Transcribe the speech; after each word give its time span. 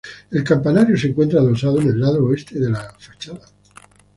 El 0.31 0.43
campanario 0.43 0.97
se 0.97 1.09
encuentra 1.09 1.39
adosado 1.41 1.79
en 1.79 1.89
el 1.89 1.99
lado 1.99 2.25
oeste 2.25 2.57
de 2.59 2.71
la 2.71 2.91
fachada. 2.97 3.41